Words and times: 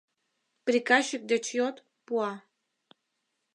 Приказчик 0.65 1.23
деч 1.31 1.45
йод, 1.57 1.75
пуа. 2.05 2.31